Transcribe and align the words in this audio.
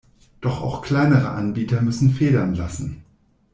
Doch 0.39 0.63
auch 0.63 0.81
kleinere 0.81 1.29
Anbieter 1.29 1.83
müssen 1.83 2.09
Federn 2.09 2.55
lassen. 2.55 3.03